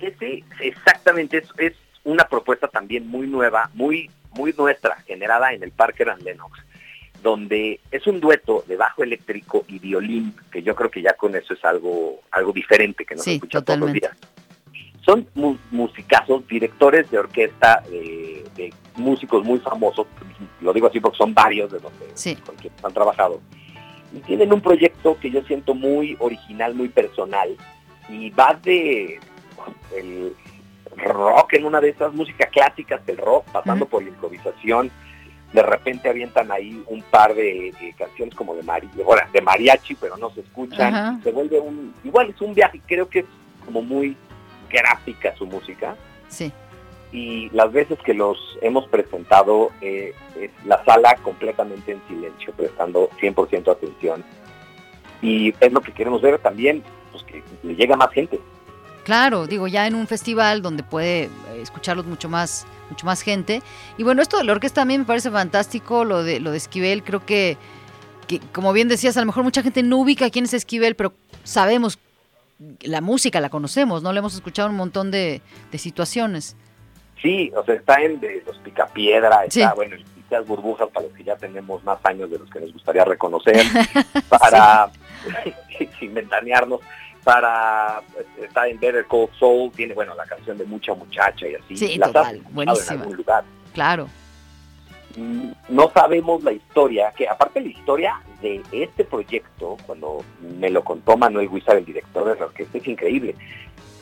[0.00, 1.72] Ese, exactamente, es, es
[2.04, 6.58] una propuesta también muy nueva, muy, muy nuestra, generada en el Parker and Lennox,
[7.22, 11.34] donde es un dueto de bajo eléctrico y violín, que yo creo que ya con
[11.34, 14.00] eso es algo, algo diferente que no se Sí, escucha totalmente.
[14.00, 15.04] todos los días.
[15.04, 20.06] Son mu- musicazos, directores de orquesta, de, de músicos muy famosos,
[20.60, 22.36] lo digo así porque son varios de donde Sí.
[22.36, 23.40] con quienes han trabajado.
[24.14, 27.56] Y tienen un proyecto que yo siento muy original, muy personal,
[28.08, 29.18] y va de
[29.96, 30.34] el
[30.96, 34.90] rock en una de esas músicas clásicas del rock, pasando por la improvisación,
[35.54, 39.94] de repente avientan ahí un par de, de canciones como de, mari bueno, de mariachi,
[39.94, 41.22] pero no se escuchan.
[41.22, 43.26] Se vuelve un, igual es un viaje, creo que es
[43.64, 44.16] como muy
[44.68, 45.96] gráfica su música.
[46.28, 46.52] Sí.
[47.12, 53.08] Y las veces que los hemos presentado, eh, es la sala completamente en silencio, prestando
[53.20, 54.24] 100% atención.
[55.22, 56.82] Y es lo que queremos ver también,
[57.12, 58.40] pues que le llega más gente.
[59.04, 61.30] Claro, digo, ya en un festival donde puede eh,
[61.62, 63.62] escucharlos mucho más, mucho más gente.
[63.98, 66.56] Y bueno, esto de la orquesta a mí me parece fantástico, lo de, lo de
[66.56, 67.56] Esquivel, creo que,
[68.26, 71.12] que, como bien decías, a lo mejor mucha gente no ubica quién es Esquivel, pero
[71.44, 71.98] sabemos
[72.80, 74.12] la música, la conocemos, ¿no?
[74.12, 76.56] Le hemos escuchado un montón de, de situaciones.
[77.20, 79.76] Sí, o sea, está en de los Picapiedra, está, Sí.
[79.76, 82.72] bueno, en Pizzas Burbujas para los que ya tenemos más años de los que nos
[82.72, 83.62] gustaría reconocer,
[84.28, 84.90] para,
[85.98, 86.80] sin ventanearnos,
[87.24, 88.02] para,
[88.40, 91.76] está en Better Call Soul, tiene, bueno, la canción de Mucha Muchacha y así.
[91.76, 92.94] Sí, has total, buenísima.
[92.94, 93.44] En algún lugar.
[93.72, 94.08] Claro.
[95.16, 100.22] Mm, no sabemos la historia, que aparte la historia de este proyecto, cuando
[100.58, 103.34] me lo contó Manuel Guizar, el director de la orquesta, es increíble.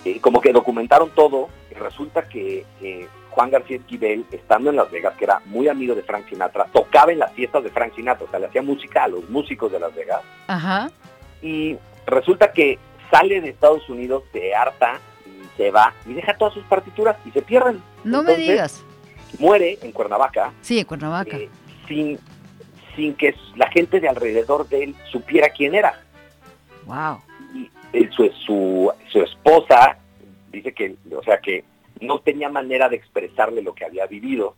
[0.05, 4.91] Eh, como que documentaron todo, y resulta que eh, Juan García Esquivel, estando en Las
[4.91, 8.27] Vegas, que era muy amigo de Frank Sinatra, tocaba en las fiestas de Frank Sinatra,
[8.27, 10.91] o sea, le hacía música a los músicos de Las Vegas, Ajá.
[11.41, 12.79] y resulta que
[13.13, 17.31] sale de Estados Unidos, se harta, y se va, y deja todas sus partituras, y
[17.31, 17.81] se pierden.
[18.03, 18.83] No me digas.
[19.39, 21.37] Muere en Cuernavaca, Sí, en Cuernavaca.
[21.37, 21.49] eh,
[21.87, 22.19] sin,
[22.97, 26.01] sin que la gente de alrededor de él supiera quién era.
[26.87, 27.21] Wow.
[27.55, 29.99] Y eh, su, su, su esposa
[30.51, 31.65] dice que, o sea, que
[32.01, 34.57] no tenía manera de expresarle lo que había vivido.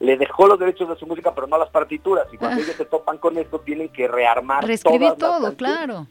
[0.00, 2.26] Le dejó los derechos de su música, pero no las partituras.
[2.32, 2.64] Y cuando Ah.
[2.64, 6.06] ellos se topan con esto, tienen que rearmar Reescribir todo, claro.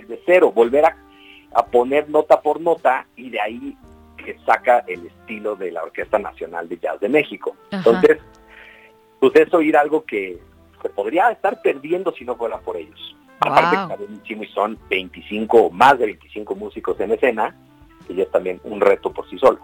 [0.00, 0.96] Desde cero, volver a,
[1.54, 3.76] a poner nota por nota y de ahí
[4.16, 7.56] que saca el estilo de la Orquesta Nacional de Jazz de México.
[7.70, 7.78] Ajá.
[7.78, 8.18] Entonces,
[9.20, 10.38] pues es oír algo que
[10.82, 13.16] se podría estar perdiendo si no fuera por ellos.
[13.40, 17.54] Aparte que está buenísimo y son 25 o más de 25 músicos en escena,
[18.08, 19.58] y ya es también un reto por sí solo.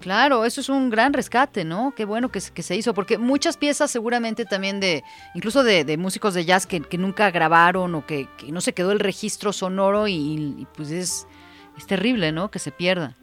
[0.00, 1.92] Claro, eso es un gran rescate, ¿no?
[1.94, 5.02] Qué bueno que, se- que se hizo, porque muchas piezas seguramente también de,
[5.34, 8.72] incluso de, de músicos de jazz que, que nunca grabaron o que, que no se
[8.72, 11.28] quedó el registro sonoro y, y, pues es,
[11.76, 12.50] es terrible, ¿no?
[12.50, 13.14] Que se pierda.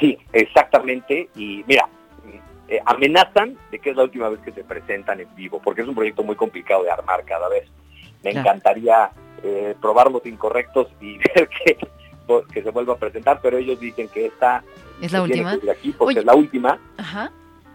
[0.00, 1.28] Sí, exactamente.
[1.36, 1.88] Y mira,
[2.68, 5.88] eh, amenazan de que es la última vez que se presentan en vivo, porque es
[5.88, 7.68] un proyecto muy complicado de armar cada vez.
[8.24, 8.40] Me Claro.
[8.48, 9.10] encantaría
[9.42, 11.78] eh, probar los incorrectos y ver que,
[12.52, 14.62] que se vuelva a presentar, pero ellos dicen que esta
[15.00, 15.58] ¿Es la última?
[15.58, 16.20] que aquí porque Oye.
[16.20, 16.78] es la última.
[16.96, 17.30] Ajá.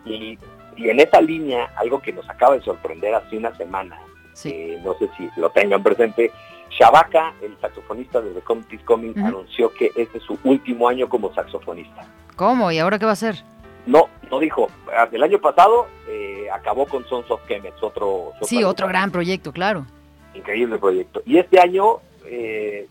[0.05, 0.37] Y,
[0.77, 3.99] y en esa línea, algo que nos acaba de sorprender hace una semana,
[4.33, 4.49] Sí.
[4.49, 6.31] eh, no sé si lo tengan presente,
[6.69, 11.07] Shabaka, el saxofonista de The Comedy is Coming, anunció que este es su último año
[11.07, 12.05] como saxofonista.
[12.35, 12.71] ¿Cómo?
[12.71, 13.35] ¿Y ahora qué va a hacer?
[13.85, 14.67] No, no dijo.
[15.11, 19.85] El año pasado eh, acabó con Sons of Kemet, otro, Sí, otro gran proyecto, claro.
[20.33, 21.21] increíble proyecto.
[21.25, 22.87] Y este año eh,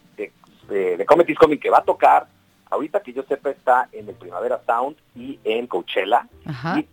[0.68, 2.26] de, is Coming que va a tocar,
[2.70, 6.26] ahorita que yo sepa está en el Primavera Sound y en Coachella.
[6.44, 6.80] Ajá.
[6.80, 6.86] Y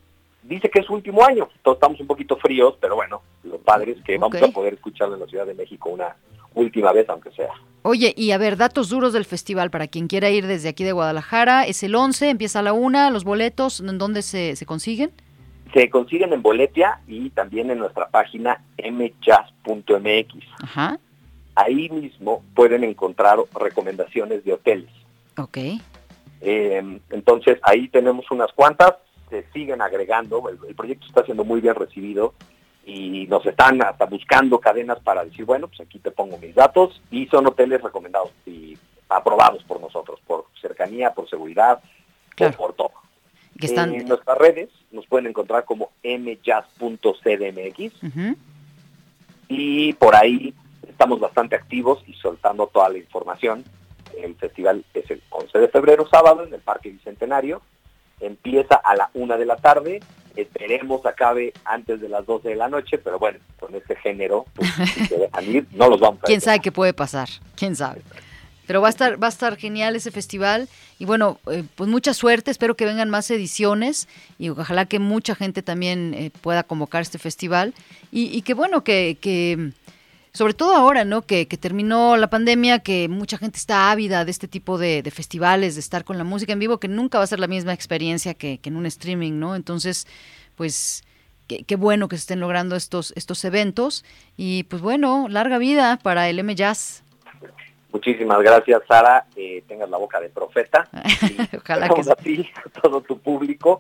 [0.43, 1.49] dice que es su último año.
[1.63, 5.15] Todos estamos un poquito fríos, pero bueno, lo padre es que vamos a poder escucharlo
[5.15, 6.15] en la Ciudad de México una
[6.53, 7.51] última vez, aunque sea.
[7.83, 10.91] Oye, y a ver, datos duros del festival para quien quiera ir desde aquí de
[10.91, 11.63] Guadalajara.
[11.65, 15.11] Es el 11, empieza a la 1, los boletos, ¿en dónde se, se consiguen?
[15.73, 20.35] Se consiguen en Boletia y también en nuestra página mjazz.mx.
[20.61, 20.99] Ajá.
[21.55, 24.89] Ahí mismo pueden encontrar recomendaciones de hoteles.
[25.37, 25.57] Ok.
[26.41, 28.93] Eh, entonces ahí tenemos unas cuantas,
[29.29, 32.33] se siguen agregando, el, el proyecto está siendo muy bien recibido
[32.85, 36.99] y nos están hasta buscando cadenas para decir, bueno, pues aquí te pongo mis datos
[37.11, 38.77] y son hoteles recomendados y
[39.07, 41.79] aprobados por nosotros, por cercanía, por seguridad,
[42.35, 42.57] Claro.
[42.57, 42.91] por, todo.
[43.59, 43.93] Que están...
[43.93, 48.35] En nuestras redes nos pueden encontrar como mjazz.cdmx Ujú.
[49.47, 50.53] y por ahí
[51.01, 53.63] estamos bastante activos y soltando toda la información.
[54.21, 57.63] El festival es el 11 de febrero, sábado, en el Parque Bicentenario.
[58.19, 59.99] Empieza a la una de la tarde.
[60.35, 64.69] Esperemos acabe antes de las 12 de la noche, pero bueno, con este género, pues,
[64.93, 66.41] si se dejan ir, no los vamos a ¿Quién detener.
[66.41, 67.29] sabe qué puede pasar?
[67.55, 68.03] ¿Quién sabe?
[68.67, 72.13] Pero va a estar, va a estar genial ese festival y bueno, eh, pues mucha
[72.13, 77.01] suerte, espero que vengan más ediciones y ojalá que mucha gente también eh, pueda convocar
[77.01, 77.73] este festival
[78.11, 79.71] y, y que bueno, que, que
[80.33, 81.23] sobre todo ahora, ¿no?
[81.23, 85.11] Que, que terminó la pandemia, que mucha gente está ávida de este tipo de, de
[85.11, 87.73] festivales, de estar con la música en vivo, que nunca va a ser la misma
[87.73, 89.55] experiencia que, que en un streaming, ¿no?
[89.55, 90.07] Entonces,
[90.55, 91.03] pues
[91.47, 94.05] qué, qué bueno que se estén logrando estos, estos eventos
[94.37, 97.03] y pues bueno, larga vida para el M Jazz.
[97.91, 99.25] Muchísimas gracias, Sara.
[99.35, 100.87] Eh, tengas la boca de profeta.
[101.57, 103.79] Ojalá que esperamos a ti, a todo tu público,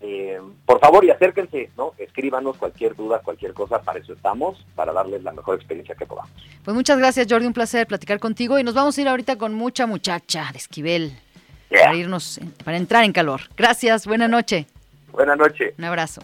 [0.00, 1.92] eh, por favor y acérquense, ¿no?
[1.98, 6.30] Escríbanos cualquier duda, cualquier cosa, para eso estamos, para darles la mejor experiencia que podamos.
[6.64, 9.54] Pues muchas gracias, Jordi, un placer platicar contigo y nos vamos a ir ahorita con
[9.54, 11.12] mucha muchacha de Esquivel
[11.70, 11.84] Yeah.
[11.84, 13.42] para irnos, para entrar en calor.
[13.56, 14.66] Gracias, buena noche.
[15.12, 15.72] Buenas noches.
[15.78, 16.20] Un abrazo.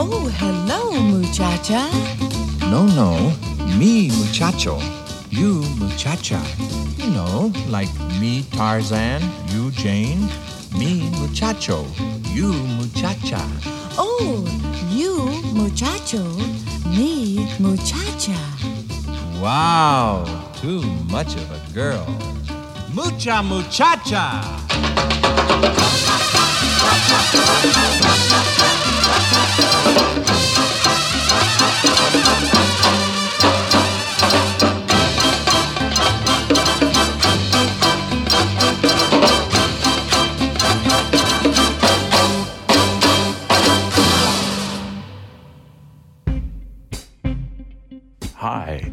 [0.00, 0.30] Oh,
[2.70, 3.32] no, no,
[3.78, 4.78] me, muchacho.
[5.30, 6.40] You, muchacha.
[6.96, 7.88] You know, like
[8.20, 10.28] me, Tarzan, you, Jane.
[10.76, 11.84] Me, muchacho.
[12.32, 13.44] You, muchacha.
[13.98, 14.44] Oh,
[14.90, 15.14] you,
[15.52, 16.67] muchacho.
[17.58, 18.36] Muchacha.
[19.40, 20.24] Wow,
[20.60, 22.06] too much of a girl.
[22.94, 24.58] Mucha muchacha.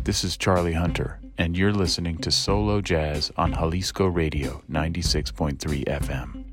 [0.05, 6.45] This is Charlie Hunter, and you're listening to Solo Jazz on Jalisco Radio 96.3 FM.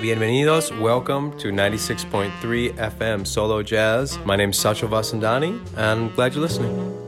[0.00, 4.18] Bienvenidos, welcome to 96.3 FM Solo Jazz.
[4.24, 6.98] My name is Sacho Vasandani, and I'm glad you're listening.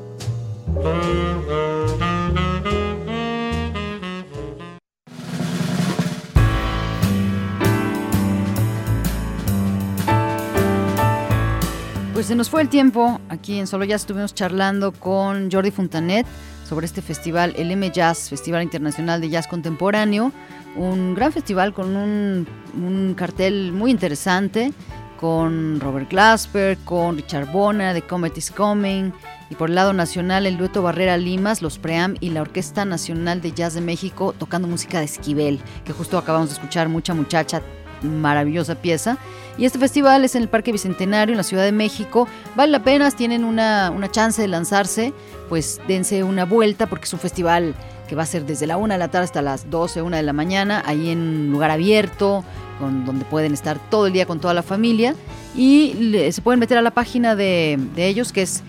[12.24, 13.20] Pues se nos fue el tiempo.
[13.28, 16.26] Aquí en Solo Jazz estuvimos charlando con Jordi Fontanet
[16.66, 20.32] sobre este festival, el M Jazz, Festival Internacional de Jazz Contemporáneo.
[20.74, 22.48] Un gran festival con un,
[22.82, 24.72] un cartel muy interesante,
[25.20, 29.12] con Robert Glasper, con Richard Bona, The Comet is Coming,
[29.50, 33.42] y por el lado nacional el dueto Barrera Limas, los Pream y la Orquesta Nacional
[33.42, 37.60] de Jazz de México tocando música de Esquivel, que justo acabamos de escuchar, mucha muchacha,
[38.02, 39.18] maravillosa pieza.
[39.56, 42.26] Y este festival es en el Parque Bicentenario, en la Ciudad de México.
[42.56, 45.12] Vale la pena, tienen una, una chance de lanzarse,
[45.48, 47.74] pues dense una vuelta porque es un festival
[48.08, 50.22] que va a ser desde la 1 de la tarde hasta las 12, 1 de
[50.22, 52.44] la mañana, ahí en un lugar abierto,
[52.78, 55.14] con, donde pueden estar todo el día con toda la familia.
[55.56, 58.62] Y se pueden meter a la página de, de ellos, que es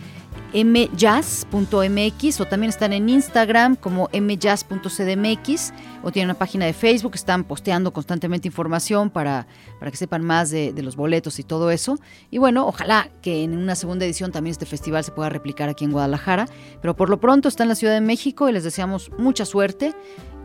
[0.63, 7.43] mjazz.mx o también están en Instagram como mjazz.cdmx o tienen una página de Facebook, están
[7.43, 9.47] posteando constantemente información para,
[9.79, 11.97] para que sepan más de, de los boletos y todo eso.
[12.31, 15.83] Y bueno, ojalá que en una segunda edición también este festival se pueda replicar aquí
[15.83, 16.47] en Guadalajara,
[16.81, 19.93] pero por lo pronto está en la Ciudad de México y les deseamos mucha suerte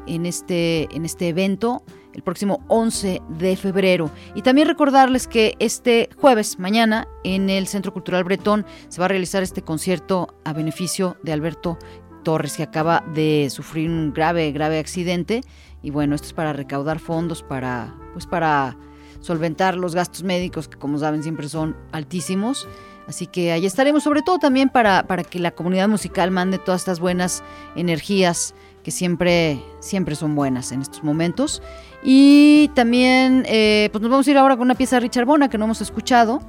[0.07, 1.83] en este, en este evento
[2.15, 4.11] el próximo 11 de febrero.
[4.35, 9.09] Y también recordarles que este jueves, mañana, en el Centro Cultural Bretón, se va a
[9.09, 11.79] realizar este concierto a beneficio de Alberto
[12.23, 15.43] Torres, que acaba de sufrir un grave, grave accidente.
[15.83, 18.77] Y bueno, esto es para recaudar fondos, para, pues para
[19.21, 22.69] solventar los gastos médicos, que como saben siempre son altísimos.
[23.07, 26.83] Así que ahí estaremos, sobre todo también para, para que la comunidad musical mande todas
[26.83, 27.43] estas buenas
[27.75, 28.55] energías
[28.85, 31.63] que siempre, siempre son buenas en estos momentos.
[32.03, 35.51] Y también, eh, pues nos vamos a ir ahora con una pieza de Richard Bona
[35.51, 36.41] que no hemos escuchado.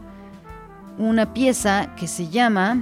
[0.97, 2.77] Una pieza que se llama,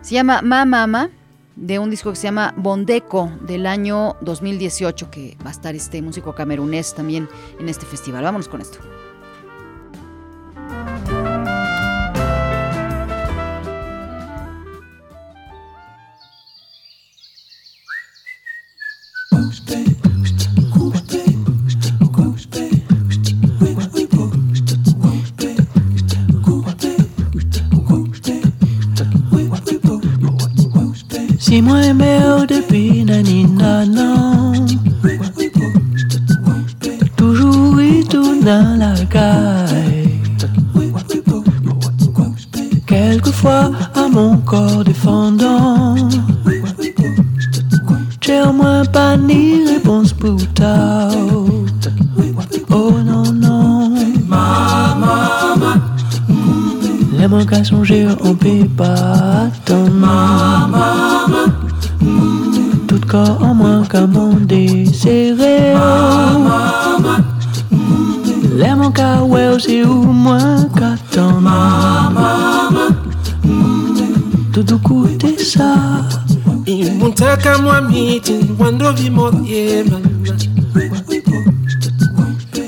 [0.00, 1.10] se llama Ma Mama,
[1.56, 6.00] de un disco que se llama Bondeco del año 2018, que va a estar este
[6.00, 7.28] músico camerunés también
[7.58, 8.24] en este festival.
[8.24, 8.78] Vámonos con esto.
[31.52, 34.64] Si moi mère depuis nani nanan
[37.14, 40.18] Toujours il tourne dans la caille
[42.86, 45.94] Quelquefois à mon corps défendant
[48.22, 50.38] J'ai au moins pas ni réponse pour
[52.70, 53.94] Oh non non.
[54.26, 55.76] Maman
[57.18, 59.90] Les manques à songer on peut pas Tout
[63.12, 65.74] encore en moins qu'un monde desserré.
[68.56, 68.92] Les mon
[69.26, 71.42] ouais, c'est au moins qu'attend.
[74.52, 75.76] Tudo kutesa
[76.66, 79.84] Imuntaka mwamiti Wando vimoye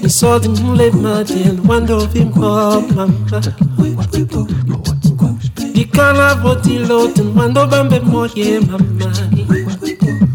[0.02, 3.40] Isodi mule madel Wando vimo mama
[5.74, 9.13] Dikala voti loten Wando bambe moye mama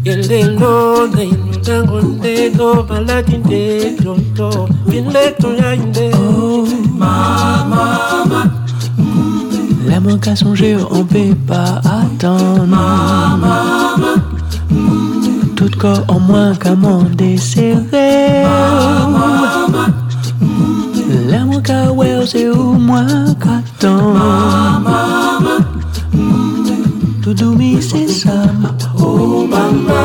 [0.04, 6.10] Yelelo na inudango ndelo baladi ndelo to Binleto ya inde
[6.98, 8.00] Mama
[9.86, 12.78] Les manques à songer on peut pas attendre
[15.54, 18.44] Tout corps en moins qu'à mon désiré
[21.28, 24.22] Les manques à ouais c'est au moins qu'attendre
[27.22, 28.44] Tout dormir c'est ça
[29.22, 30.00] Oh mama,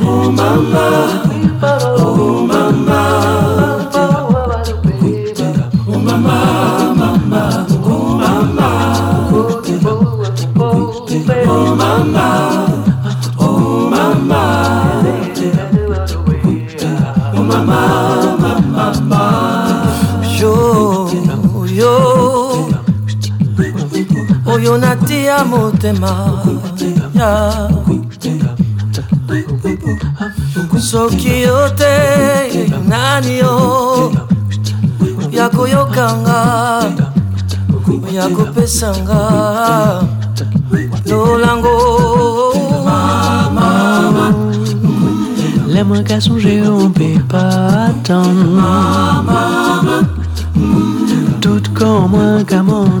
[0.00, 1.27] oh mama.
[25.38, 26.42] Natia motema
[27.14, 27.68] ya.
[30.80, 33.38] Soki yo te nani
[35.32, 35.48] ya
[38.12, 38.28] ya
[41.06, 41.78] lolango.
[45.68, 48.60] Les manques à songer on peut pas attendre
[51.40, 53.00] Tout comme un gamin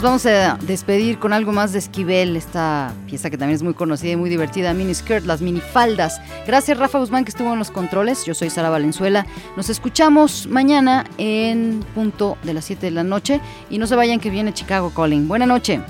[0.00, 3.74] nos vamos a despedir con algo más de Esquivel, esta pieza que también es muy
[3.74, 6.22] conocida y muy divertida, Mini Skirt, las minifaldas.
[6.46, 9.26] Gracias Rafa Guzmán que estuvo en los controles, yo soy Sara Valenzuela.
[9.58, 14.20] Nos escuchamos mañana en punto de las 7 de la noche y no se vayan
[14.20, 15.28] que viene Chicago Calling.
[15.28, 15.82] Buena noche.